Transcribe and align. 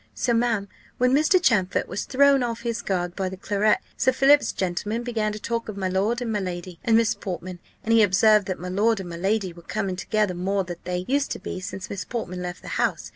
So, 0.15 0.33
ma'am, 0.33 0.67
when 0.97 1.13
Mr. 1.13 1.39
Champfort 1.39 1.87
was 1.87 2.05
thrown 2.05 2.41
off 2.41 2.61
his 2.61 2.81
guard 2.81 3.15
by 3.15 3.29
the 3.29 3.37
claret, 3.37 3.77
Sir 3.95 4.11
Philip's 4.11 4.51
gentleman 4.51 5.03
began 5.03 5.31
to 5.31 5.37
talk 5.39 5.69
of 5.69 5.77
my 5.77 5.87
lord 5.89 6.23
and 6.23 6.31
my 6.33 6.39
lady, 6.39 6.79
and 6.83 6.97
Miss 6.97 7.13
Portman; 7.13 7.59
and 7.83 7.93
he 7.93 8.01
observed 8.01 8.47
that 8.47 8.57
my 8.57 8.69
lord 8.69 8.99
and 8.99 9.09
my 9.09 9.17
lady 9.17 9.53
were 9.53 9.61
coming 9.61 9.95
together 9.95 10.33
more 10.33 10.63
than 10.63 10.77
they 10.85 11.05
used 11.07 11.29
to 11.33 11.39
be 11.39 11.59
since 11.59 11.87
Miss 11.87 12.03
Portman 12.03 12.41
left 12.41 12.63
the 12.63 12.67
house. 12.81 13.09